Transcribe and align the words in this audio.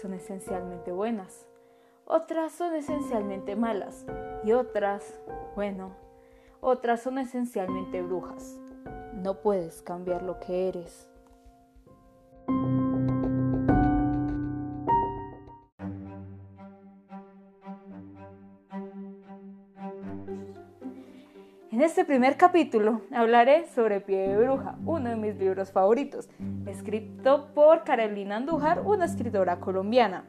son 0.00 0.14
esencialmente 0.14 0.92
buenas, 0.92 1.46
otras 2.04 2.52
son 2.52 2.74
esencialmente 2.74 3.56
malas 3.56 4.04
y 4.44 4.52
otras, 4.52 5.20
bueno, 5.54 5.96
otras 6.60 7.02
son 7.02 7.18
esencialmente 7.18 8.02
brujas. 8.02 8.58
No 9.14 9.40
puedes 9.40 9.82
cambiar 9.82 10.22
lo 10.22 10.38
que 10.40 10.68
eres. 10.68 11.08
En 21.74 21.80
este 21.80 22.04
primer 22.04 22.36
capítulo 22.36 23.00
hablaré 23.12 23.66
sobre 23.66 24.00
Pie 24.00 24.28
de 24.28 24.36
Bruja, 24.36 24.76
uno 24.86 25.10
de 25.10 25.16
mis 25.16 25.34
libros 25.34 25.72
favoritos, 25.72 26.28
escrito 26.66 27.48
por 27.52 27.82
Carolina 27.82 28.36
Andújar, 28.36 28.82
una 28.82 29.06
escritora 29.06 29.58
colombiana. 29.58 30.24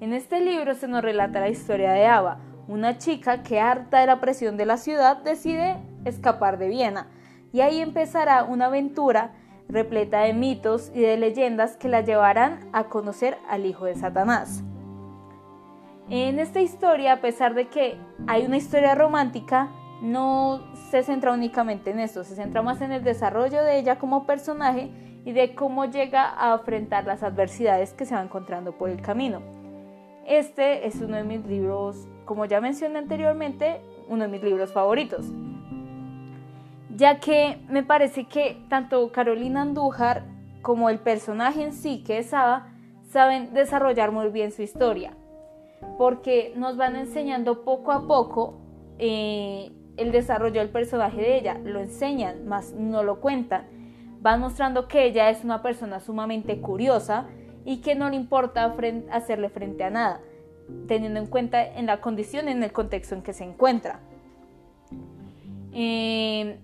En 0.00 0.12
este 0.12 0.40
libro 0.40 0.74
se 0.74 0.88
nos 0.88 1.02
relata 1.02 1.38
la 1.38 1.50
historia 1.50 1.92
de 1.92 2.06
Ava, 2.06 2.40
una 2.66 2.98
chica 2.98 3.44
que 3.44 3.60
harta 3.60 4.00
de 4.00 4.08
la 4.08 4.18
presión 4.18 4.56
de 4.56 4.66
la 4.66 4.76
ciudad 4.76 5.18
decide 5.18 5.76
escapar 6.04 6.58
de 6.58 6.66
Viena, 6.66 7.06
y 7.52 7.60
ahí 7.60 7.80
empezará 7.80 8.42
una 8.42 8.66
aventura 8.66 9.34
repleta 9.68 10.22
de 10.22 10.32
mitos 10.32 10.90
y 10.96 10.98
de 10.98 11.16
leyendas 11.16 11.76
que 11.76 11.88
la 11.88 12.00
llevarán 12.00 12.68
a 12.72 12.88
conocer 12.88 13.38
al 13.48 13.66
hijo 13.66 13.84
de 13.84 13.94
Satanás. 13.94 14.64
En 16.10 16.40
esta 16.40 16.60
historia, 16.60 17.12
a 17.12 17.20
pesar 17.20 17.54
de 17.54 17.68
que 17.68 17.96
hay 18.26 18.46
una 18.46 18.56
historia 18.56 18.96
romántica, 18.96 19.68
no 20.00 20.60
se 20.90 21.02
centra 21.02 21.32
únicamente 21.32 21.90
en 21.90 22.00
esto, 22.00 22.24
se 22.24 22.36
centra 22.36 22.62
más 22.62 22.80
en 22.80 22.92
el 22.92 23.02
desarrollo 23.02 23.62
de 23.62 23.78
ella 23.78 23.98
como 23.98 24.26
personaje 24.26 24.90
y 25.24 25.32
de 25.32 25.54
cómo 25.54 25.84
llega 25.84 26.34
a 26.38 26.54
enfrentar 26.54 27.04
las 27.04 27.22
adversidades 27.22 27.92
que 27.92 28.06
se 28.06 28.14
va 28.14 28.22
encontrando 28.22 28.72
por 28.72 28.90
el 28.90 29.02
camino. 29.02 29.42
Este 30.26 30.86
es 30.86 31.00
uno 31.00 31.16
de 31.16 31.24
mis 31.24 31.44
libros, 31.46 32.06
como 32.24 32.44
ya 32.44 32.60
mencioné 32.60 32.98
anteriormente, 32.98 33.80
uno 34.08 34.24
de 34.24 34.28
mis 34.28 34.42
libros 34.42 34.72
favoritos, 34.72 35.26
ya 36.94 37.20
que 37.20 37.60
me 37.68 37.82
parece 37.82 38.24
que 38.24 38.62
tanto 38.68 39.10
Carolina 39.12 39.62
Andújar 39.62 40.24
como 40.62 40.90
el 40.90 40.98
personaje 40.98 41.62
en 41.62 41.72
sí, 41.72 42.02
que 42.04 42.18
es 42.18 42.34
Ava, 42.34 42.68
saben 43.08 43.54
desarrollar 43.54 44.12
muy 44.12 44.28
bien 44.28 44.52
su 44.52 44.62
historia, 44.62 45.12
porque 45.96 46.52
nos 46.56 46.76
van 46.76 46.96
enseñando 46.96 47.64
poco 47.64 47.92
a 47.92 48.06
poco 48.06 48.58
eh, 48.98 49.70
el 49.98 50.12
desarrollo 50.12 50.60
del 50.60 50.70
personaje 50.70 51.20
de 51.20 51.36
ella, 51.38 51.58
lo 51.64 51.80
enseñan, 51.80 52.46
más 52.46 52.72
no 52.72 53.02
lo 53.02 53.20
cuentan. 53.20 53.66
Van 54.20 54.40
mostrando 54.40 54.88
que 54.88 55.04
ella 55.04 55.30
es 55.30 55.44
una 55.44 55.62
persona 55.62 56.00
sumamente 56.00 56.60
curiosa 56.60 57.26
y 57.64 57.78
que 57.78 57.94
no 57.94 58.08
le 58.08 58.16
importa 58.16 58.74
hacerle 59.10 59.48
frente 59.48 59.84
a 59.84 59.90
nada, 59.90 60.20
teniendo 60.86 61.20
en 61.20 61.26
cuenta 61.26 61.64
en 61.64 61.86
la 61.86 62.00
condición, 62.00 62.48
en 62.48 62.62
el 62.62 62.72
contexto 62.72 63.14
en 63.14 63.22
que 63.22 63.32
se 63.32 63.44
encuentra. 63.44 64.00
Eh, 65.72 66.58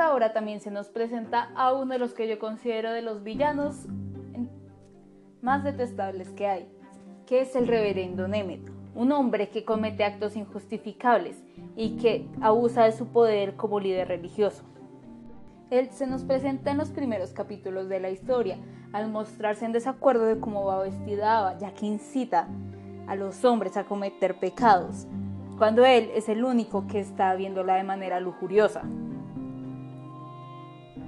esta 0.00 0.32
también 0.32 0.60
se 0.60 0.70
nos 0.70 0.88
presenta 0.88 1.50
a 1.54 1.74
uno 1.74 1.92
de 1.92 1.98
los 1.98 2.14
que 2.14 2.26
yo 2.26 2.38
considero 2.38 2.90
de 2.90 3.02
los 3.02 3.22
villanos 3.22 3.86
más 5.42 5.62
detestables 5.62 6.30
que 6.30 6.46
hay, 6.46 6.72
que 7.26 7.42
es 7.42 7.54
el 7.54 7.68
reverendo 7.68 8.26
Nemeth, 8.26 8.70
un 8.94 9.12
hombre 9.12 9.50
que 9.50 9.66
comete 9.66 10.02
actos 10.04 10.36
injustificables 10.36 11.44
y 11.76 11.98
que 11.98 12.26
abusa 12.40 12.84
de 12.84 12.92
su 12.92 13.08
poder 13.08 13.56
como 13.56 13.78
líder 13.78 14.08
religioso. 14.08 14.64
Él 15.68 15.90
se 15.90 16.06
nos 16.06 16.24
presenta 16.24 16.70
en 16.70 16.78
los 16.78 16.88
primeros 16.88 17.34
capítulos 17.34 17.90
de 17.90 18.00
la 18.00 18.08
historia, 18.08 18.56
al 18.94 19.10
mostrarse 19.10 19.66
en 19.66 19.72
desacuerdo 19.72 20.24
de 20.24 20.40
cómo 20.40 20.64
va 20.64 20.82
vestida 20.82 21.58
ya 21.58 21.74
que 21.74 21.84
incita 21.84 22.48
a 23.06 23.16
los 23.16 23.44
hombres 23.44 23.76
a 23.76 23.84
cometer 23.84 24.40
pecados, 24.40 25.06
cuando 25.58 25.84
él 25.84 26.10
es 26.14 26.30
el 26.30 26.42
único 26.42 26.86
que 26.86 27.00
está 27.00 27.34
viéndola 27.34 27.74
de 27.74 27.84
manera 27.84 28.18
lujuriosa 28.18 28.82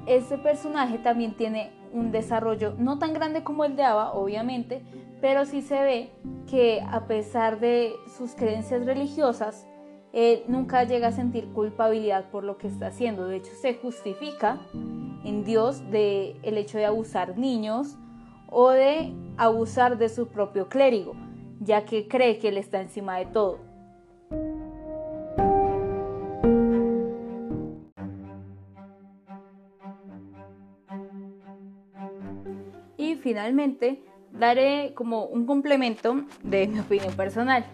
este 0.07 0.39
personaje 0.39 0.99
también 0.99 1.35
tiene 1.37 1.73
un 1.93 2.11
desarrollo 2.11 2.75
no 2.79 2.99
tan 2.99 3.13
grande 3.13 3.45
como 3.45 3.65
el 3.65 3.77
de 3.77 3.85
Ava, 3.85 4.13
obviamente, 4.15 4.83
pero 5.21 5.45
sí 5.45 5.63
se 5.63 5.83
ve 5.83 6.11
que 6.49 6.81
a 6.81 7.07
pesar 7.07 7.61
de 7.61 7.93
sus 8.17 8.35
creencias 8.35 8.85
religiosas, 8.85 9.67
él 10.13 10.43
nunca 10.49 10.85
llega 10.85 11.09
a 11.09 11.13
sentir 11.13 11.53
culpabilidad 11.53 12.31
por 12.31 12.45
lo 12.45 12.59
que 12.59 12.67
está 12.67 12.89
haciendo. 12.89 13.27
De 13.27 13.37
hecho, 13.37 13.53
se 13.61 13.75
justifica 13.75 14.61
en 15.25 15.45
Dios 15.45 15.91
de 15.91 16.37
el 16.43 16.59
hecho 16.59 16.79
de 16.79 16.87
abusar 16.87 17.39
niños 17.39 17.97
o 18.49 18.71
de 18.71 19.15
abusar 19.39 19.97
de 19.97 20.09
su 20.09 20.29
propio 20.29 20.69
clérigo, 20.69 21.15
ya 21.61 21.85
que 21.85 22.09
cree 22.09 22.39
que 22.39 22.49
él 22.49 22.59
está 22.59 22.81
encima 22.81 23.17
de 23.19 23.27
todo. 23.27 23.72
Finalmente 33.23 34.03
daré 34.33 34.93
como 34.95 35.25
un 35.25 35.47
complemento 35.47 36.25
de 36.43 36.67
mi 36.67 36.81
opinión 36.81 37.15
personal. 37.15 37.65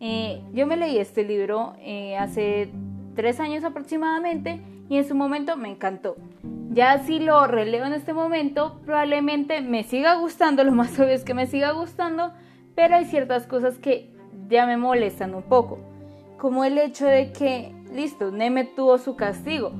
Eh, 0.00 0.42
yo 0.52 0.66
me 0.66 0.76
leí 0.76 0.98
este 0.98 1.22
libro 1.22 1.74
eh, 1.78 2.16
hace 2.16 2.70
tres 3.14 3.38
años 3.38 3.62
aproximadamente 3.62 4.60
y 4.88 4.96
en 4.96 5.06
su 5.06 5.14
momento 5.14 5.56
me 5.56 5.70
encantó. 5.70 6.16
Ya 6.70 6.98
si 6.98 7.18
lo 7.18 7.46
releo 7.46 7.84
en 7.84 7.92
este 7.92 8.14
momento, 8.14 8.80
probablemente 8.84 9.60
me 9.60 9.84
siga 9.84 10.14
gustando, 10.14 10.64
lo 10.64 10.72
más 10.72 10.98
obvio 10.98 11.10
es 11.10 11.24
que 11.24 11.34
me 11.34 11.46
siga 11.46 11.72
gustando, 11.72 12.32
pero 12.74 12.96
hay 12.96 13.04
ciertas 13.04 13.46
cosas 13.46 13.78
que 13.78 14.10
ya 14.48 14.66
me 14.66 14.76
molestan 14.76 15.34
un 15.34 15.42
poco, 15.42 15.78
como 16.38 16.64
el 16.64 16.78
hecho 16.78 17.06
de 17.06 17.30
que, 17.32 17.74
listo, 17.92 18.30
Neme 18.30 18.64
tuvo 18.64 18.96
su 18.98 19.16
castigo, 19.16 19.72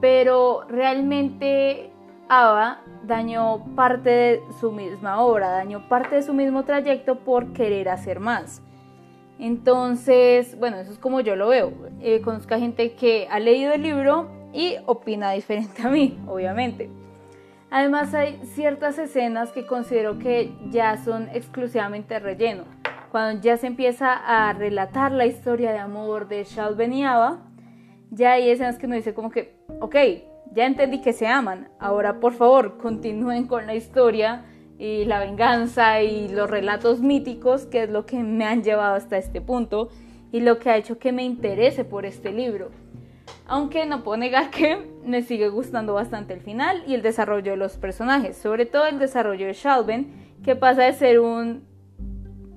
pero 0.00 0.64
realmente 0.68 1.91
Ava 2.34 2.80
dañó 3.04 3.62
parte 3.76 4.08
de 4.08 4.42
su 4.58 4.72
misma 4.72 5.20
obra, 5.20 5.50
dañó 5.50 5.86
parte 5.86 6.14
de 6.14 6.22
su 6.22 6.32
mismo 6.32 6.64
trayecto 6.64 7.18
por 7.18 7.52
querer 7.52 7.90
hacer 7.90 8.20
más. 8.20 8.62
Entonces, 9.38 10.58
bueno, 10.58 10.78
eso 10.78 10.92
es 10.92 10.98
como 10.98 11.20
yo 11.20 11.36
lo 11.36 11.48
veo. 11.48 11.74
Eh, 12.00 12.22
conozco 12.22 12.54
a 12.54 12.58
gente 12.58 12.94
que 12.94 13.28
ha 13.30 13.38
leído 13.38 13.74
el 13.74 13.82
libro 13.82 14.30
y 14.54 14.76
opina 14.86 15.32
diferente 15.32 15.82
a 15.82 15.90
mí, 15.90 16.18
obviamente. 16.26 16.88
Además 17.68 18.14
hay 18.14 18.40
ciertas 18.44 18.98
escenas 18.98 19.52
que 19.52 19.66
considero 19.66 20.18
que 20.18 20.54
ya 20.70 20.96
son 20.96 21.28
exclusivamente 21.34 22.18
relleno. 22.18 22.64
Cuando 23.10 23.42
ya 23.42 23.58
se 23.58 23.66
empieza 23.66 24.14
a 24.14 24.54
relatar 24.54 25.12
la 25.12 25.26
historia 25.26 25.70
de 25.72 25.80
amor 25.80 26.28
de 26.28 26.44
Shalven 26.44 26.94
y 26.94 27.04
Ava, 27.04 27.40
ya 28.10 28.32
hay 28.32 28.48
escenas 28.48 28.78
que 28.78 28.86
uno 28.86 28.94
dice 28.94 29.12
como 29.12 29.30
que, 29.30 29.54
ok, 29.80 29.96
ya 30.54 30.66
entendí 30.66 31.00
que 31.00 31.12
se 31.12 31.26
aman, 31.26 31.68
ahora 31.78 32.20
por 32.20 32.34
favor 32.34 32.78
continúen 32.78 33.46
con 33.46 33.66
la 33.66 33.74
historia 33.74 34.44
y 34.78 35.04
la 35.04 35.20
venganza 35.20 36.02
y 36.02 36.28
los 36.28 36.50
relatos 36.50 37.00
míticos, 37.00 37.66
que 37.66 37.84
es 37.84 37.90
lo 37.90 38.04
que 38.04 38.18
me 38.18 38.44
han 38.44 38.62
llevado 38.62 38.94
hasta 38.94 39.16
este 39.16 39.40
punto 39.40 39.88
y 40.32 40.40
lo 40.40 40.58
que 40.58 40.70
ha 40.70 40.76
hecho 40.76 40.98
que 40.98 41.12
me 41.12 41.24
interese 41.24 41.84
por 41.84 42.04
este 42.04 42.32
libro. 42.32 42.70
Aunque 43.46 43.86
no 43.86 44.02
puedo 44.02 44.16
negar 44.16 44.50
que 44.50 44.78
me 45.04 45.22
sigue 45.22 45.48
gustando 45.48 45.94
bastante 45.94 46.34
el 46.34 46.40
final 46.40 46.82
y 46.86 46.94
el 46.94 47.02
desarrollo 47.02 47.52
de 47.52 47.56
los 47.56 47.76
personajes, 47.76 48.36
sobre 48.36 48.66
todo 48.66 48.86
el 48.86 48.98
desarrollo 48.98 49.46
de 49.46 49.52
Shalven, 49.52 50.36
que 50.42 50.56
pasa 50.56 50.82
de 50.82 50.92
ser 50.92 51.20
un 51.20 51.62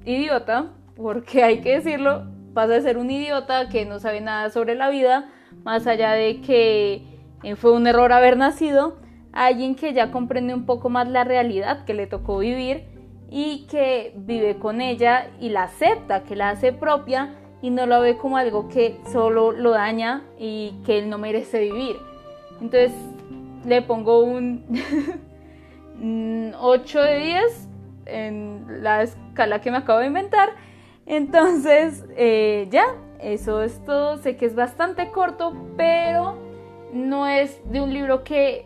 idiota, 0.05 0.71
porque 0.95 1.43
hay 1.43 1.61
que 1.61 1.75
decirlo, 1.75 2.25
pasa 2.53 2.73
de 2.73 2.81
ser 2.81 2.97
un 2.97 3.11
idiota 3.11 3.69
que 3.69 3.85
no 3.85 3.99
sabe 3.99 4.21
nada 4.21 4.49
sobre 4.49 4.75
la 4.75 4.89
vida, 4.89 5.29
más 5.63 5.85
allá 5.87 6.13
de 6.13 6.41
que 6.41 7.14
eh, 7.43 7.55
fue 7.55 7.71
un 7.71 7.87
error 7.87 8.11
haber 8.11 8.37
nacido, 8.37 8.97
alguien 9.31 9.75
que 9.75 9.93
ya 9.93 10.11
comprende 10.11 10.53
un 10.53 10.65
poco 10.65 10.89
más 10.89 11.07
la 11.07 11.23
realidad 11.23 11.85
que 11.85 11.93
le 11.93 12.07
tocó 12.07 12.39
vivir 12.39 12.85
y 13.29 13.65
que 13.69 14.13
vive 14.15 14.57
con 14.57 14.81
ella 14.81 15.29
y 15.39 15.49
la 15.49 15.63
acepta, 15.63 16.23
que 16.23 16.35
la 16.35 16.49
hace 16.49 16.71
propia 16.71 17.35
y 17.61 17.69
no 17.69 17.85
lo 17.85 18.01
ve 18.01 18.17
como 18.17 18.37
algo 18.37 18.69
que 18.69 18.99
solo 19.11 19.51
lo 19.51 19.71
daña 19.71 20.23
y 20.39 20.75
que 20.85 20.99
él 20.99 21.09
no 21.09 21.17
merece 21.17 21.59
vivir. 21.59 21.97
Entonces 22.61 22.93
le 23.65 23.81
pongo 23.81 24.19
un 24.19 24.63
8 26.59 27.01
de 27.01 27.19
10 27.19 27.69
en 28.05 28.83
la 28.83 29.03
escala 29.03 29.61
que 29.61 29.71
me 29.71 29.77
acabo 29.77 29.99
de 29.99 30.07
inventar. 30.07 30.49
Entonces, 31.05 32.05
eh, 32.15 32.67
ya, 32.71 32.85
eso 33.19 33.61
es 33.61 33.83
todo. 33.85 34.17
Sé 34.17 34.37
que 34.37 34.45
es 34.45 34.55
bastante 34.55 35.11
corto, 35.11 35.53
pero 35.77 36.37
no 36.95 37.27
es 37.27 37.61
de 37.69 37.81
un 37.81 37.93
libro 37.93 38.23
que 38.23 38.65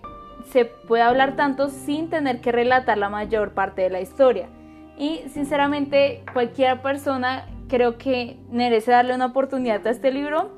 se 0.51 0.65
pueda 0.65 1.07
hablar 1.07 1.35
tanto 1.35 1.67
sin 1.69 2.09
tener 2.09 2.41
que 2.41 2.51
relatar 2.51 2.97
la 2.97 3.09
mayor 3.09 3.53
parte 3.53 3.81
de 3.81 3.89
la 3.89 4.01
historia. 4.01 4.47
Y 4.97 5.23
sinceramente 5.29 6.23
cualquier 6.31 6.81
persona 6.81 7.47
creo 7.67 7.97
que 7.97 8.37
merece 8.51 8.91
darle 8.91 9.15
una 9.15 9.27
oportunidad 9.27 9.85
a 9.85 9.89
este 9.89 10.11
libro. 10.11 10.57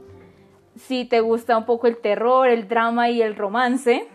si 0.75 1.03
te 1.03 1.19
gusta 1.19 1.57
un 1.57 1.65
poco 1.65 1.87
el 1.87 1.97
terror, 1.97 2.47
el 2.47 2.69
drama 2.69 3.09
y 3.09 3.21
el 3.21 3.35
romance, 3.35 4.07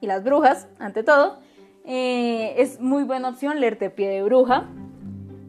y 0.00 0.06
las 0.06 0.22
brujas, 0.22 0.68
ante 0.78 1.02
todo, 1.02 1.40
eh, 1.84 2.54
es 2.58 2.78
muy 2.78 3.04
buena 3.04 3.30
opción 3.30 3.58
leerte 3.58 3.88
Pie 3.88 4.08
de 4.08 4.22
Bruja, 4.22 4.68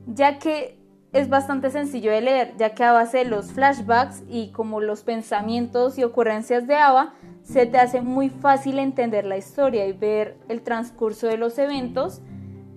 ya 0.07 0.39
que 0.39 0.76
es 1.17 1.29
bastante 1.29 1.71
sencillo 1.71 2.11
de 2.11 2.21
leer, 2.21 2.53
ya 2.57 2.75
que 2.75 2.83
a 2.83 2.91
base 2.91 3.19
de 3.19 3.25
los 3.25 3.51
flashbacks 3.51 4.23
y 4.29 4.51
como 4.51 4.81
los 4.81 5.01
pensamientos 5.01 5.97
y 5.97 6.03
ocurrencias 6.03 6.67
de 6.67 6.75
Ava, 6.75 7.15
se 7.41 7.65
te 7.65 7.79
hace 7.79 8.01
muy 8.01 8.29
fácil 8.29 8.77
entender 8.77 9.25
la 9.25 9.35
historia 9.35 9.87
y 9.87 9.93
ver 9.93 10.37
el 10.47 10.61
transcurso 10.61 11.25
de 11.25 11.37
los 11.37 11.57
eventos 11.57 12.21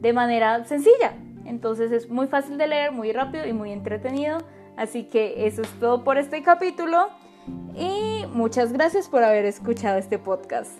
de 0.01 0.13
manera 0.15 0.65
sencilla. 0.65 1.13
Entonces 1.45 1.93
es 1.93 2.09
muy 2.09 2.29
fácil 2.29 2.57
de 2.57 2.69
leer, 2.69 2.93
muy 2.93 3.13
rápido 3.13 3.47
y 3.47 3.53
muy 3.53 3.73
entretenido. 3.73 4.39
Así 4.77 5.05
que 5.05 5.47
eso 5.47 5.61
es 5.61 5.69
todo 5.79 6.03
por 6.03 6.17
este 6.17 6.43
capítulo 6.43 7.09
y 7.77 8.25
muchas 8.33 8.73
gracias 8.73 9.09
por 9.09 9.23
haber 9.23 9.45
escuchado 9.45 9.99
este 9.99 10.19
podcast. 10.19 10.73